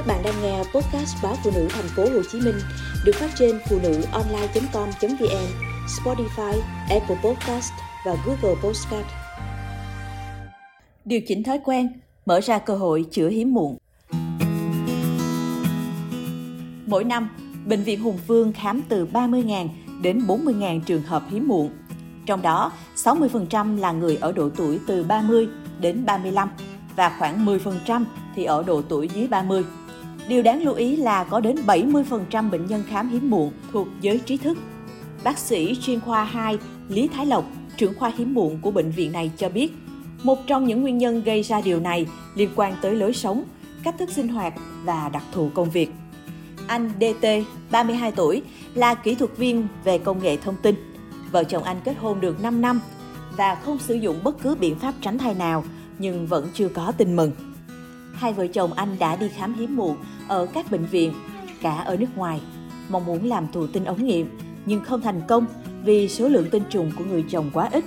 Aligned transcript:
Các 0.00 0.06
bạn 0.06 0.22
đang 0.24 0.42
nghe 0.42 0.58
podcast 0.58 1.16
báo 1.22 1.36
phụ 1.44 1.50
nữ 1.54 1.68
thành 1.70 1.88
phố 1.96 2.02
Hồ 2.02 2.22
Chí 2.32 2.40
Minh 2.40 2.54
được 3.04 3.12
phát 3.14 3.30
trên 3.38 3.58
phụ 3.68 3.78
nữ 3.82 4.02
online.com.vn, 4.12 5.46
Spotify, 5.86 6.60
Apple 6.90 7.16
Podcast 7.24 7.72
và 8.06 8.16
Google 8.26 8.60
Podcast. 8.62 9.06
Điều 11.04 11.20
chỉnh 11.26 11.42
thói 11.42 11.60
quen, 11.64 12.00
mở 12.26 12.40
ra 12.40 12.58
cơ 12.58 12.76
hội 12.76 13.06
chữa 13.10 13.28
hiếm 13.28 13.54
muộn. 13.54 13.76
Mỗi 16.86 17.04
năm, 17.04 17.28
Bệnh 17.66 17.82
viện 17.82 18.00
Hùng 18.00 18.18
Vương 18.26 18.52
khám 18.52 18.82
từ 18.88 19.06
30.000 19.06 19.68
đến 20.02 20.18
40.000 20.26 20.80
trường 20.80 21.02
hợp 21.02 21.22
hiếm 21.30 21.48
muộn. 21.48 21.70
Trong 22.26 22.42
đó, 22.42 22.72
60% 22.96 23.78
là 23.78 23.92
người 23.92 24.18
ở 24.20 24.32
độ 24.32 24.48
tuổi 24.56 24.80
từ 24.86 25.02
30 25.02 25.48
đến 25.80 26.06
35 26.06 26.48
và 26.96 27.16
khoảng 27.18 27.46
10% 27.46 28.04
thì 28.34 28.44
ở 28.44 28.62
độ 28.62 28.82
tuổi 28.88 29.08
dưới 29.14 29.26
30. 29.28 29.64
Điều 30.30 30.42
đáng 30.42 30.62
lưu 30.62 30.74
ý 30.74 30.96
là 30.96 31.24
có 31.24 31.40
đến 31.40 31.56
70% 31.66 32.50
bệnh 32.50 32.66
nhân 32.66 32.82
khám 32.88 33.08
hiếm 33.08 33.30
muộn 33.30 33.52
thuộc 33.72 33.88
giới 34.00 34.18
trí 34.18 34.36
thức. 34.36 34.58
Bác 35.24 35.38
sĩ 35.38 35.76
chuyên 35.82 36.00
khoa 36.00 36.24
2 36.24 36.58
Lý 36.88 37.08
Thái 37.08 37.26
Lộc, 37.26 37.44
trưởng 37.76 37.94
khoa 37.94 38.12
hiếm 38.16 38.34
muộn 38.34 38.58
của 38.62 38.70
bệnh 38.70 38.90
viện 38.90 39.12
này 39.12 39.30
cho 39.36 39.48
biết, 39.48 39.72
một 40.22 40.38
trong 40.46 40.66
những 40.66 40.82
nguyên 40.82 40.98
nhân 40.98 41.22
gây 41.22 41.42
ra 41.42 41.60
điều 41.60 41.80
này 41.80 42.06
liên 42.34 42.50
quan 42.56 42.74
tới 42.82 42.94
lối 42.96 43.12
sống, 43.12 43.44
cách 43.84 43.94
thức 43.98 44.10
sinh 44.10 44.28
hoạt 44.28 44.54
và 44.84 45.08
đặc 45.08 45.22
thù 45.32 45.50
công 45.54 45.70
việc. 45.70 45.90
Anh 46.66 46.90
DT, 47.00 47.26
32 47.70 48.12
tuổi, 48.12 48.42
là 48.74 48.94
kỹ 48.94 49.14
thuật 49.14 49.36
viên 49.36 49.66
về 49.84 49.98
công 49.98 50.22
nghệ 50.22 50.36
thông 50.36 50.56
tin. 50.62 50.74
Vợ 51.32 51.44
chồng 51.44 51.62
anh 51.62 51.80
kết 51.84 51.94
hôn 51.98 52.20
được 52.20 52.42
5 52.42 52.60
năm 52.60 52.80
và 53.36 53.54
không 53.54 53.78
sử 53.78 53.94
dụng 53.94 54.16
bất 54.24 54.42
cứ 54.42 54.54
biện 54.54 54.78
pháp 54.78 54.94
tránh 55.00 55.18
thai 55.18 55.34
nào, 55.34 55.64
nhưng 55.98 56.26
vẫn 56.26 56.48
chưa 56.54 56.68
có 56.68 56.92
tin 56.98 57.16
mừng. 57.16 57.32
Hai 58.20 58.32
vợ 58.32 58.46
chồng 58.46 58.72
anh 58.72 58.96
đã 58.98 59.16
đi 59.16 59.28
khám 59.28 59.54
hiếm 59.54 59.76
muộn 59.76 59.96
ở 60.28 60.46
các 60.46 60.70
bệnh 60.70 60.86
viện, 60.86 61.12
cả 61.62 61.78
ở 61.78 61.96
nước 61.96 62.16
ngoài, 62.16 62.40
mong 62.88 63.06
muốn 63.06 63.24
làm 63.24 63.46
thụ 63.52 63.66
tinh 63.66 63.84
ống 63.84 64.06
nghiệm, 64.06 64.38
nhưng 64.66 64.84
không 64.84 65.00
thành 65.00 65.22
công 65.28 65.46
vì 65.84 66.08
số 66.08 66.28
lượng 66.28 66.50
tinh 66.50 66.62
trùng 66.70 66.92
của 66.98 67.04
người 67.04 67.24
chồng 67.30 67.50
quá 67.52 67.68
ít. 67.72 67.84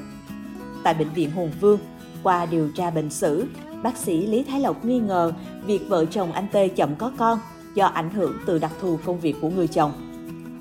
Tại 0.83 0.93
bệnh 0.93 1.09
viện 1.09 1.31
Hùng 1.31 1.51
Vương, 1.59 1.79
qua 2.23 2.45
điều 2.45 2.69
tra 2.75 2.89
bệnh 2.89 3.09
sử, 3.09 3.45
bác 3.83 3.97
sĩ 3.97 4.27
Lý 4.27 4.43
Thái 4.43 4.59
Lộc 4.59 4.85
nghi 4.85 4.99
ngờ 4.99 5.33
việc 5.65 5.81
vợ 5.89 6.05
chồng 6.05 6.31
anh 6.31 6.47
Tê 6.51 6.67
chậm 6.67 6.95
có 6.95 7.11
con 7.17 7.39
do 7.73 7.85
ảnh 7.85 8.09
hưởng 8.09 8.33
từ 8.45 8.59
đặc 8.59 8.71
thù 8.81 8.99
công 9.05 9.19
việc 9.19 9.35
của 9.41 9.49
người 9.49 9.67
chồng. 9.67 9.91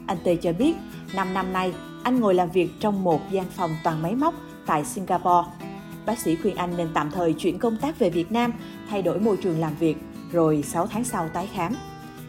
Anh 0.07 0.19
Tê 0.25 0.36
cho 0.36 0.53
biết, 0.53 0.77
5 1.14 1.34
năm 1.34 1.53
nay, 1.53 1.73
anh 2.03 2.20
ngồi 2.20 2.34
làm 2.34 2.51
việc 2.51 2.70
trong 2.81 3.05
một 3.05 3.31
gian 3.31 3.47
phòng 3.51 3.70
toàn 3.84 4.03
máy 4.03 4.14
móc 4.14 4.34
tại 4.67 4.84
Singapore. 4.84 5.48
Bác 6.06 6.19
sĩ 6.19 6.36
khuyên 6.36 6.56
anh 6.56 6.77
nên 6.77 6.89
tạm 6.95 7.11
thời 7.11 7.33
chuyển 7.33 7.58
công 7.58 7.77
tác 7.77 7.98
về 7.98 8.11
Việt 8.11 8.33
Nam, 8.33 8.53
thay 8.91 9.03
đổi 9.03 9.20
môi 9.20 9.36
trường 9.36 9.61
làm 9.61 9.72
việc, 9.81 9.97
rồi 10.33 10.62
6 10.62 10.86
tháng 10.86 11.05
sau 11.05 11.28
tái 11.28 11.48
khám. 11.55 11.75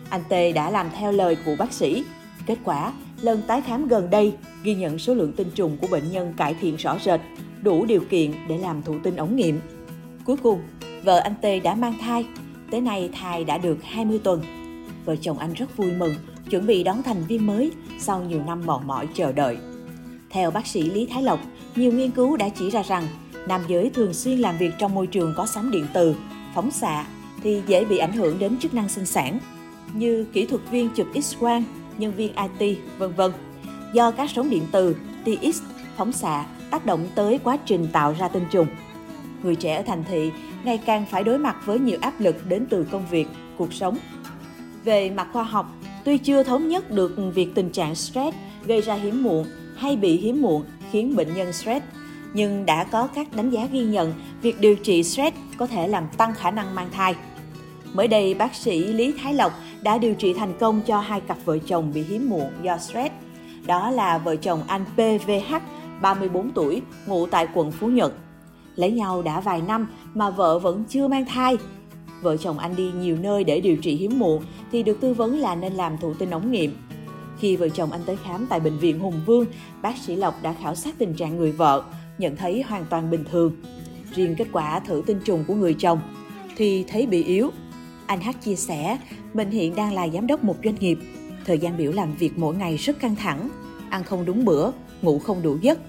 Anh 0.10 0.22
Tê 0.30 0.52
đã 0.52 0.70
làm 0.70 0.90
theo 0.98 1.12
lời 1.12 1.38
của 1.46 1.56
bác 1.60 1.74
sĩ. 1.74 2.04
Kết 2.46 2.58
quả, 2.64 2.94
lần 3.22 3.42
tái 3.48 3.62
khám 3.62 3.88
gần 3.88 4.10
đây 4.10 4.34
ghi 4.64 4.76
nhận 4.76 5.00
số 5.00 5.14
lượng 5.14 5.34
tinh 5.34 5.52
trùng 5.56 5.78
của 5.78 5.88
bệnh 5.92 6.12
nhân 6.12 6.34
cải 6.38 6.54
thiện 6.54 6.76
rõ 6.76 6.98
rệt, 7.06 7.20
đủ 7.62 7.86
điều 7.86 8.02
kiện 8.10 8.32
để 8.48 8.58
làm 8.58 8.82
thụ 8.82 9.00
tinh 9.04 9.16
ống 9.16 9.36
nghiệm. 9.36 9.60
Cuối 10.26 10.38
cùng, 10.44 10.62
vợ 11.04 11.20
anh 11.20 11.34
Tê 11.42 11.60
đã 11.60 11.76
mang 11.76 11.94
thai. 12.02 12.26
Tới 12.72 12.82
nay 12.82 13.10
thai 13.14 13.44
đã 13.44 13.58
được 13.58 13.78
20 13.84 14.20
tuần. 14.24 14.42
Vợ 15.06 15.16
chồng 15.16 15.38
anh 15.38 15.54
rất 15.54 15.78
vui 15.78 15.92
mừng, 15.92 16.14
chuẩn 16.50 16.68
bị 16.68 16.84
đón 16.84 17.04
thành 17.04 17.24
viên 17.28 17.48
mới 17.48 17.72
sau 18.00 18.24
nhiều 18.24 18.42
năm 18.46 18.62
mòn 18.66 18.88
mỏi 18.88 19.08
chờ 19.14 19.32
đợi. 19.32 19.58
Theo 20.30 20.52
bác 20.52 20.68
sĩ 20.68 20.82
Lý 20.82 21.06
Thái 21.06 21.24
Lộc, 21.24 21.40
nhiều 21.76 21.92
nghiên 21.92 22.12
cứu 22.12 22.38
đã 22.38 22.50
chỉ 22.50 22.70
ra 22.70 22.82
rằng 22.82 23.08
nam 23.48 23.62
giới 23.68 23.90
thường 23.90 24.14
xuyên 24.14 24.40
làm 24.40 24.58
việc 24.58 24.72
trong 24.80 24.96
môi 24.96 25.08
trường 25.08 25.34
có 25.38 25.46
sóng 25.46 25.72
điện 25.72 25.86
từ, 25.94 26.16
phóng 26.56 26.72
xạ 26.72 27.06
thì 27.44 27.62
dễ 27.68 27.86
bị 27.86 27.98
ảnh 27.98 28.14
hưởng 28.14 28.40
đến 28.40 28.60
chức 28.60 28.74
năng 28.74 28.90
sinh 28.90 29.06
sản 29.06 29.40
như 29.94 30.26
kỹ 30.34 30.46
thuật 30.46 30.62
viên 30.72 30.90
chụp 30.96 31.08
X-quang, 31.14 31.64
nhân 31.98 32.14
viên 32.16 32.34
IT, 32.60 32.78
vân 32.98 33.14
vân. 33.14 33.32
Do 33.94 34.12
các 34.12 34.30
sóng 34.36 34.50
điện 34.50 34.64
từ, 34.72 34.96
tia 35.26 35.52
X, 35.54 35.62
phóng 35.98 36.12
xạ 36.12 36.46
tác 36.72 36.86
động 36.86 37.08
tới 37.16 37.40
quá 37.44 37.58
trình 37.66 37.88
tạo 37.94 38.16
ra 38.20 38.28
tinh 38.28 38.46
trùng. 38.52 38.68
Người 39.44 39.56
trẻ 39.56 39.76
ở 39.76 39.84
thành 39.84 40.04
thị 40.04 40.32
ngày 40.64 40.78
càng 40.86 41.06
phải 41.12 41.24
đối 41.24 41.40
mặt 41.40 41.56
với 41.66 41.80
nhiều 41.80 41.98
áp 42.02 42.20
lực 42.20 42.48
đến 42.48 42.66
từ 42.70 42.88
công 42.92 43.06
việc, 43.10 43.28
cuộc 43.58 43.74
sống. 43.74 43.98
Về 44.84 45.10
mặt 45.10 45.28
khoa 45.34 45.44
học, 45.44 45.74
tuy 46.04 46.18
chưa 46.18 46.44
thống 46.44 46.68
nhất 46.68 46.92
được 46.92 47.16
việc 47.34 47.56
tình 47.56 47.70
trạng 47.70 47.96
stress 47.96 48.38
gây 48.66 48.82
ra 48.82 48.96
hiếm 48.96 49.24
muộn 49.24 49.46
hay 49.78 49.96
bị 49.96 50.18
hiếm 50.18 50.42
muộn 50.42 50.64
khiến 50.92 51.16
bệnh 51.16 51.34
nhân 51.34 51.54
stress, 51.54 51.86
nhưng 52.34 52.66
đã 52.66 52.84
có 52.84 53.08
các 53.08 53.36
đánh 53.36 53.50
giá 53.50 53.66
ghi 53.66 53.84
nhận 53.84 54.14
việc 54.42 54.60
điều 54.60 54.76
trị 54.76 55.04
stress 55.04 55.38
có 55.58 55.68
thể 55.68 55.88
làm 55.88 56.04
tăng 56.18 56.34
khả 56.34 56.52
năng 56.52 56.76
mang 56.76 56.90
thai. 56.92 57.16
Mới 57.94 58.08
đây, 58.08 58.34
bác 58.34 58.56
sĩ 58.56 58.94
Lý 58.94 59.14
Thái 59.24 59.34
Lộc 59.34 59.54
đã 59.82 59.98
điều 59.98 60.14
trị 60.14 60.34
thành 60.34 60.54
công 60.60 60.82
cho 60.82 61.00
hai 61.00 61.22
cặp 61.22 61.38
vợ 61.46 61.58
chồng 61.58 61.92
bị 61.94 62.04
hiếm 62.04 62.30
muộn 62.30 62.52
do 62.62 62.78
stress. 62.78 63.14
Đó 63.66 63.92
là 63.92 64.18
vợ 64.18 64.36
chồng 64.36 64.64
anh 64.68 64.86
PVH, 64.96 65.56
34 66.02 66.52
tuổi, 66.52 66.82
ngụ 67.08 67.26
tại 67.28 67.48
quận 67.54 67.72
Phú 67.72 67.88
Nhuận. 67.88 68.12
Lấy 68.76 68.92
nhau 68.92 69.22
đã 69.22 69.40
vài 69.40 69.62
năm 69.62 69.88
mà 70.14 70.30
vợ 70.30 70.60
vẫn 70.60 70.84
chưa 70.90 71.08
mang 71.08 71.26
thai. 71.26 71.58
Vợ 72.22 72.38
chồng 72.38 72.60
anh 72.60 72.76
đi 72.76 72.92
nhiều 73.00 73.18
nơi 73.22 73.44
để 73.44 73.60
điều 73.60 73.78
trị 73.78 73.96
hiếm 73.96 74.20
muộn 74.20 74.44
thì 74.72 74.84
được 74.84 75.02
tư 75.02 75.14
vấn 75.14 75.40
là 75.40 75.56
nên 75.56 75.74
làm 75.74 75.98
thụ 75.98 76.14
tinh 76.14 76.30
ống 76.30 76.52
nghiệm. 76.52 76.78
Khi 77.40 77.56
vợ 77.56 77.70
chồng 77.70 77.92
anh 77.92 78.02
tới 78.06 78.18
khám 78.24 78.46
tại 78.50 78.60
bệnh 78.60 78.78
viện 78.78 79.00
Hùng 79.00 79.22
Vương, 79.26 79.46
bác 79.82 79.98
sĩ 79.98 80.16
Lộc 80.16 80.44
đã 80.44 80.54
khảo 80.62 80.76
sát 80.76 80.96
tình 80.98 81.14
trạng 81.14 81.38
người 81.38 81.52
vợ, 81.52 81.84
nhận 82.24 82.36
thấy 82.36 82.62
hoàn 82.62 82.86
toàn 82.90 83.12
bình 83.12 83.24
thường. 83.32 83.56
Riêng 84.16 84.36
kết 84.38 84.48
quả 84.52 84.80
thử 84.80 85.04
tinh 85.06 85.20
trùng 85.26 85.44
của 85.48 85.56
người 85.56 85.74
chồng 85.74 86.00
thì 86.56 86.86
thấy 86.88 87.06
bị 87.06 87.24
yếu, 87.24 87.52
anh 88.06 88.22
H 88.22 88.30
chia 88.44 88.56
sẻ, 88.56 88.98
mình 89.34 89.52
hiện 89.52 89.76
đang 89.76 89.94
là 89.94 90.08
giám 90.08 90.28
đốc 90.28 90.44
một 90.44 90.56
doanh 90.64 90.76
nghiệp. 90.80 90.98
Thời 91.46 91.58
gian 91.58 91.78
biểu 91.78 91.92
làm 91.92 92.16
việc 92.16 92.38
mỗi 92.38 92.56
ngày 92.56 92.78
rất 92.78 93.00
căng 93.00 93.16
thẳng, 93.16 93.50
ăn 93.90 94.04
không 94.04 94.26
đúng 94.26 94.46
bữa, 94.46 94.72
ngủ 95.02 95.20
không 95.20 95.42
đủ 95.42 95.58
giấc. 95.62 95.80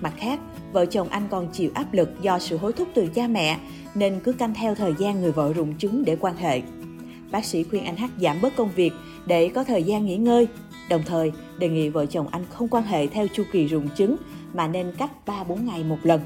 Mặt 0.00 0.12
khác, 0.16 0.40
vợ 0.72 0.86
chồng 0.86 1.08
anh 1.08 1.22
còn 1.30 1.48
chịu 1.52 1.70
áp 1.74 1.92
lực 1.92 2.22
do 2.22 2.38
sự 2.38 2.56
hối 2.56 2.72
thúc 2.72 2.88
từ 2.94 3.06
cha 3.06 3.26
mẹ, 3.26 3.58
nên 3.94 4.20
cứ 4.24 4.32
canh 4.32 4.54
theo 4.54 4.74
thời 4.74 4.94
gian 4.98 5.20
người 5.20 5.32
vợ 5.32 5.52
rụng 5.52 5.78
trứng 5.78 6.04
để 6.04 6.16
quan 6.20 6.36
hệ. 6.36 6.62
Bác 7.30 7.44
sĩ 7.44 7.64
khuyên 7.64 7.84
anh 7.84 7.96
H 7.96 8.04
giảm 8.20 8.40
bớt 8.42 8.56
công 8.56 8.70
việc 8.76 8.92
để 9.26 9.48
có 9.48 9.64
thời 9.64 9.82
gian 9.82 10.06
nghỉ 10.06 10.16
ngơi, 10.16 10.48
đồng 10.88 11.02
thời 11.06 11.32
đề 11.58 11.68
nghị 11.68 11.88
vợ 11.88 12.06
chồng 12.06 12.28
anh 12.30 12.44
không 12.50 12.68
quan 12.68 12.84
hệ 12.84 13.06
theo 13.06 13.26
chu 13.28 13.42
kỳ 13.52 13.66
rụng 13.66 13.88
trứng 13.96 14.16
mà 14.54 14.66
nên 14.66 14.92
cách 14.98 15.10
3-4 15.26 15.64
ngày 15.64 15.84
một 15.84 15.98
lần. 16.02 16.20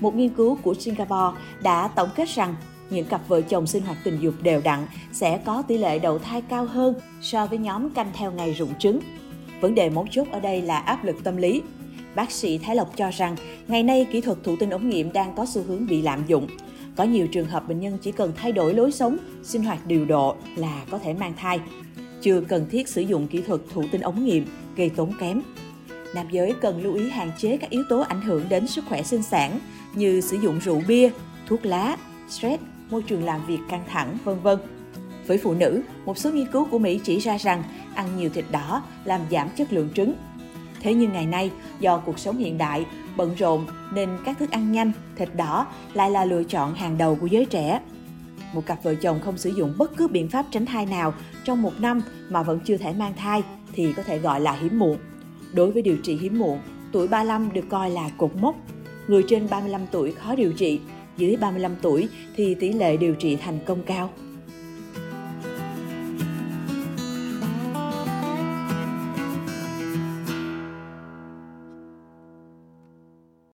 Một 0.00 0.14
nghiên 0.14 0.28
cứu 0.28 0.58
của 0.62 0.74
Singapore 0.74 1.40
đã 1.62 1.88
tổng 1.88 2.08
kết 2.16 2.28
rằng 2.28 2.54
những 2.90 3.06
cặp 3.06 3.28
vợ 3.28 3.40
chồng 3.40 3.66
sinh 3.66 3.82
hoạt 3.82 3.98
tình 4.04 4.18
dục 4.20 4.34
đều 4.42 4.60
đặn 4.64 4.86
sẽ 5.12 5.40
có 5.44 5.62
tỷ 5.62 5.78
lệ 5.78 5.98
đậu 5.98 6.18
thai 6.18 6.42
cao 6.42 6.64
hơn 6.64 6.94
so 7.20 7.46
với 7.46 7.58
nhóm 7.58 7.90
canh 7.90 8.10
theo 8.14 8.32
ngày 8.32 8.52
rụng 8.52 8.72
trứng. 8.78 9.00
Vấn 9.60 9.74
đề 9.74 9.90
mấu 9.90 10.06
chốt 10.10 10.26
ở 10.32 10.40
đây 10.40 10.62
là 10.62 10.78
áp 10.78 11.04
lực 11.04 11.16
tâm 11.24 11.36
lý. 11.36 11.62
Bác 12.14 12.30
sĩ 12.30 12.58
Thái 12.58 12.76
Lộc 12.76 12.96
cho 12.96 13.10
rằng, 13.10 13.36
ngày 13.68 13.82
nay 13.82 14.06
kỹ 14.12 14.20
thuật 14.20 14.38
thụ 14.44 14.56
tinh 14.56 14.70
ống 14.70 14.88
nghiệm 14.88 15.12
đang 15.12 15.34
có 15.34 15.46
xu 15.46 15.62
hướng 15.62 15.86
bị 15.86 16.02
lạm 16.02 16.22
dụng. 16.26 16.46
Có 16.96 17.04
nhiều 17.04 17.26
trường 17.26 17.46
hợp 17.46 17.68
bệnh 17.68 17.80
nhân 17.80 17.98
chỉ 18.02 18.12
cần 18.12 18.32
thay 18.36 18.52
đổi 18.52 18.74
lối 18.74 18.92
sống, 18.92 19.16
sinh 19.42 19.64
hoạt 19.64 19.86
điều 19.86 20.04
độ 20.04 20.36
là 20.56 20.84
có 20.90 20.98
thể 20.98 21.14
mang 21.14 21.32
thai. 21.36 21.60
Chưa 22.22 22.40
cần 22.40 22.66
thiết 22.70 22.88
sử 22.88 23.00
dụng 23.00 23.28
kỹ 23.28 23.42
thuật 23.42 23.60
thụ 23.74 23.84
tinh 23.90 24.00
ống 24.00 24.24
nghiệm 24.24 24.46
gây 24.76 24.90
tốn 24.90 25.12
kém. 25.20 25.42
Nam 26.14 26.26
giới 26.30 26.54
cần 26.60 26.82
lưu 26.82 26.94
ý 26.94 27.10
hạn 27.10 27.30
chế 27.38 27.56
các 27.56 27.70
yếu 27.70 27.82
tố 27.88 28.00
ảnh 28.00 28.22
hưởng 28.22 28.48
đến 28.48 28.66
sức 28.66 28.84
khỏe 28.88 29.02
sinh 29.02 29.22
sản 29.22 29.58
như 29.94 30.20
sử 30.20 30.36
dụng 30.36 30.58
rượu 30.58 30.82
bia, 30.88 31.10
thuốc 31.46 31.66
lá, 31.66 31.96
stress, 32.28 32.62
môi 32.90 33.02
trường 33.02 33.24
làm 33.24 33.46
việc 33.46 33.58
căng 33.68 33.84
thẳng, 33.88 34.18
vân 34.24 34.40
vân. 34.40 34.58
Với 35.26 35.38
phụ 35.38 35.54
nữ, 35.54 35.82
một 36.04 36.18
số 36.18 36.30
nghiên 36.30 36.46
cứu 36.52 36.66
của 36.70 36.78
Mỹ 36.78 37.00
chỉ 37.04 37.18
ra 37.18 37.38
rằng 37.38 37.62
ăn 37.94 38.06
nhiều 38.16 38.30
thịt 38.30 38.44
đỏ 38.50 38.82
làm 39.04 39.20
giảm 39.30 39.48
chất 39.56 39.72
lượng 39.72 39.88
trứng. 39.94 40.14
Thế 40.80 40.94
nhưng 40.94 41.12
ngày 41.12 41.26
nay, 41.26 41.50
do 41.80 41.98
cuộc 41.98 42.18
sống 42.18 42.38
hiện 42.38 42.58
đại, 42.58 42.86
bận 43.16 43.34
rộn 43.38 43.66
nên 43.94 44.08
các 44.24 44.38
thức 44.38 44.50
ăn 44.50 44.72
nhanh, 44.72 44.92
thịt 45.16 45.28
đỏ 45.36 45.66
lại 45.94 46.10
là 46.10 46.24
lựa 46.24 46.44
chọn 46.44 46.74
hàng 46.74 46.98
đầu 46.98 47.18
của 47.20 47.26
giới 47.26 47.44
trẻ. 47.44 47.80
Một 48.54 48.66
cặp 48.66 48.82
vợ 48.82 48.94
chồng 48.94 49.20
không 49.20 49.38
sử 49.38 49.50
dụng 49.50 49.74
bất 49.78 49.96
cứ 49.96 50.08
biện 50.08 50.28
pháp 50.28 50.46
tránh 50.50 50.66
thai 50.66 50.86
nào 50.86 51.14
trong 51.44 51.62
một 51.62 51.72
năm 51.80 52.02
mà 52.28 52.42
vẫn 52.42 52.60
chưa 52.64 52.76
thể 52.76 52.92
mang 52.92 53.12
thai 53.16 53.42
thì 53.72 53.92
có 53.92 54.02
thể 54.02 54.18
gọi 54.18 54.40
là 54.40 54.52
hiếm 54.52 54.78
muộn. 54.78 54.98
Đối 55.52 55.70
với 55.70 55.82
điều 55.82 55.96
trị 55.96 56.16
hiếm 56.16 56.38
muộn, 56.38 56.60
tuổi 56.92 57.08
35 57.08 57.52
được 57.52 57.64
coi 57.68 57.90
là 57.90 58.10
cột 58.18 58.30
mốc. 58.36 58.56
Người 59.08 59.24
trên 59.28 59.48
35 59.50 59.80
tuổi 59.90 60.12
khó 60.12 60.34
điều 60.34 60.52
trị, 60.52 60.80
dưới 61.16 61.36
35 61.36 61.76
tuổi 61.82 62.08
thì 62.36 62.54
tỷ 62.54 62.72
lệ 62.72 62.96
điều 62.96 63.14
trị 63.14 63.36
thành 63.36 63.58
công 63.66 63.82
cao. 63.82 64.10